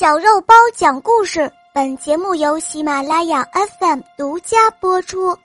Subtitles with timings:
[0.00, 3.46] 小肉包讲故事，本节目由喜马拉雅
[3.78, 5.36] FM 独家播出。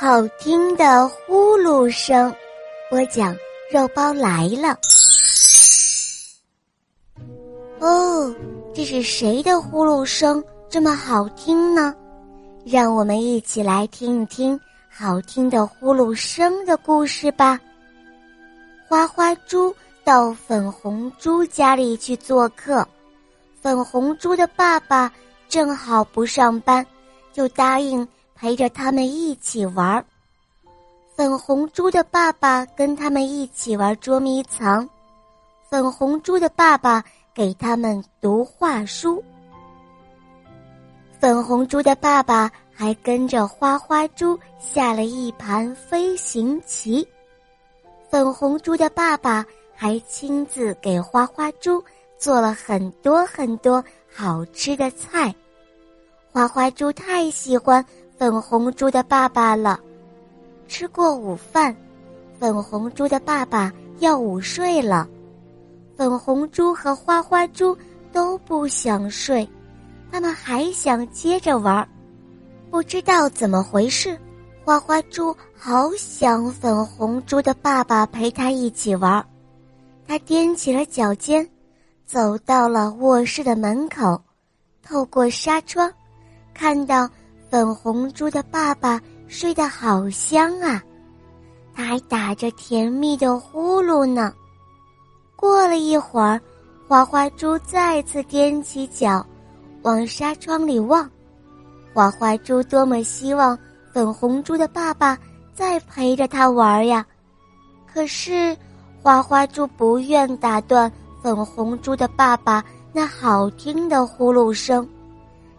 [0.00, 2.34] 好听的呼噜声，
[2.88, 3.36] 播讲
[3.70, 4.78] 肉包来了。
[7.78, 8.34] 哦，
[8.74, 11.94] 这是谁的呼噜声这么好听呢？
[12.64, 14.58] 让我们一起来听一听
[14.88, 17.60] 好听的呼噜声的故事吧。
[18.88, 22.88] 花花猪到粉红猪家里去做客。
[23.66, 25.12] 粉红猪的爸爸
[25.48, 26.86] 正好不上班，
[27.32, 30.06] 就答应陪着他们一起玩。
[31.16, 34.88] 粉红猪的爸爸跟他们一起玩捉迷藏，
[35.68, 37.02] 粉红猪的爸爸
[37.34, 39.20] 给他们读画书。
[41.18, 47.04] 粉红猪的爸爸还跟着花花猪下了一盘飞行棋。
[48.08, 51.82] 粉红猪的爸爸还亲自给花花猪。
[52.18, 53.82] 做了很多很多
[54.14, 55.34] 好吃的菜，
[56.32, 57.84] 花花猪太喜欢
[58.16, 59.80] 粉红猪的爸爸了。
[60.68, 61.76] 吃过午饭，
[62.38, 65.08] 粉红猪的爸爸要午睡了。
[65.96, 67.76] 粉红猪和花花猪
[68.12, 69.48] 都不想睡，
[70.10, 71.88] 他们还想接着玩。
[72.70, 74.18] 不知道怎么回事，
[74.64, 79.24] 花花猪好想粉红猪的爸爸陪他一起玩，
[80.06, 81.48] 他踮起了脚尖。
[82.06, 84.22] 走到了卧室的门口，
[84.80, 85.92] 透过纱窗，
[86.54, 87.10] 看到
[87.50, 90.80] 粉红猪的爸爸睡得好香啊，
[91.74, 94.32] 他还打着甜蜜的呼噜呢。
[95.34, 96.40] 过了一会儿，
[96.86, 99.26] 花花猪再次踮起脚，
[99.82, 101.10] 往纱窗里望。
[101.92, 103.58] 花花猪多么希望
[103.92, 105.18] 粉红猪的爸爸
[105.54, 107.04] 再陪着他玩呀，
[107.92, 108.56] 可是
[109.02, 110.90] 花花猪不愿打断。
[111.22, 114.88] 粉红猪的爸爸那好听的呼噜声，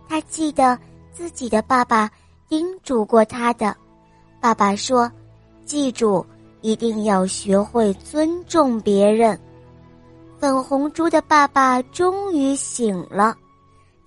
[0.08, 0.78] 他记得
[1.12, 2.10] 自己的爸爸
[2.48, 3.76] 叮嘱过他的。
[4.40, 5.12] 爸爸说
[5.66, 6.26] ：“记住，
[6.62, 9.38] 一定要学会尊重别人。”
[10.40, 13.36] 粉红猪的爸爸终于醒了，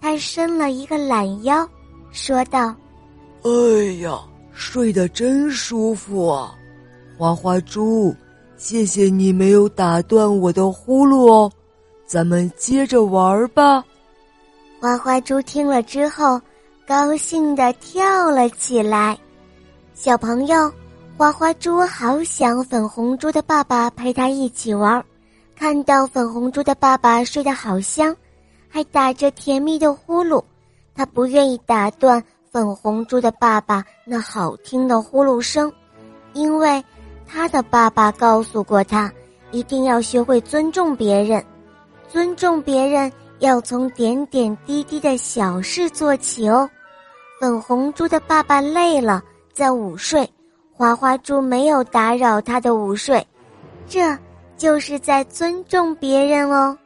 [0.00, 1.69] 他伸了一个懒腰，
[2.12, 2.74] 说道
[3.42, 3.50] ：“哎
[4.00, 4.19] 呀，
[4.53, 6.54] 睡得真舒服啊，
[7.19, 8.14] 花花猪。”
[8.60, 11.50] 谢谢你没有打断我的呼噜哦，
[12.04, 13.82] 咱们接着玩吧。
[14.78, 16.38] 花花猪听了之后，
[16.87, 19.19] 高兴的跳了起来。
[19.94, 20.71] 小朋友，
[21.16, 25.03] 花花猪好想粉红猪的爸爸陪他一起玩，
[25.56, 28.15] 看到粉红猪的爸爸睡得好香，
[28.69, 30.44] 还打着甜蜜的呼噜，
[30.94, 32.22] 他不愿意打断
[32.53, 35.72] 粉红猪的爸爸那好听的呼噜声，
[36.34, 36.84] 因为。
[37.32, 39.10] 他的爸爸告诉过他，
[39.52, 41.44] 一定要学会尊重别人，
[42.08, 46.68] 尊重别人要从点点滴滴的小事做起哦。
[47.41, 50.28] 粉红猪的爸爸累了，在午睡，
[50.72, 53.24] 花花猪没有打扰他的午睡，
[53.88, 54.18] 这
[54.56, 56.76] 就是在尊重别人哦。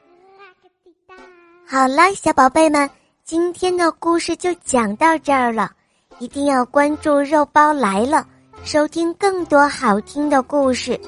[1.66, 2.88] 好了，小宝贝们，
[3.25, 5.72] 今天的故事就讲到这儿了，
[6.19, 8.26] 一定要关注肉包来了。
[8.64, 10.98] 收听更多好听的故事，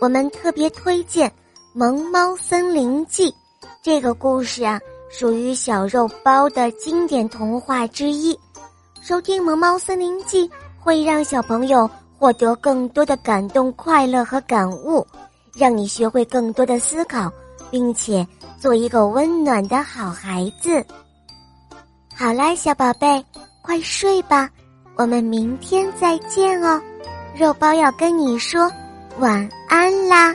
[0.00, 1.28] 我们特别推荐
[1.74, 3.30] 《萌猫森林记》
[3.82, 4.80] 这个故事啊，
[5.10, 8.36] 属于小肉包的经典童话之一。
[9.02, 10.48] 收听《萌猫森林记》
[10.80, 15.06] 会让小朋友获得更多的感动、快乐和感悟，
[15.54, 17.30] 让你学会更多的思考，
[17.70, 18.26] 并且
[18.58, 20.82] 做一个温暖的好孩子。
[22.16, 23.22] 好啦，小宝贝，
[23.60, 24.48] 快睡吧，
[25.02, 26.80] 我们明天再见哦。
[27.36, 28.70] 肉包要跟你说
[29.18, 30.32] 晚安啦。